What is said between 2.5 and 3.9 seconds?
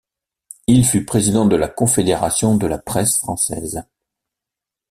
de la presse française.